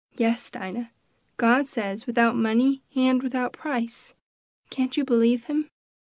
"Yes, 0.17 0.49
Dinah; 0.49 0.89
God 1.37 1.67
says 1.67 2.07
without 2.07 2.35
money 2.35 2.81
and 2.95 3.21
without 3.21 3.53
price; 3.53 4.15
can't 4.71 4.97
you 4.97 5.05
believe 5.05 5.43
him? 5.43 5.69